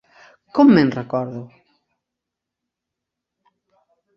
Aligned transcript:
Com 0.59 0.71
me'n 0.77 0.87
recordo? 0.95 1.43